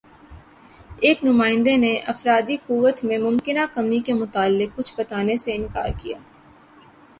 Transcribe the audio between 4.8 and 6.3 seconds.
بتانے سے اِنکار کِیا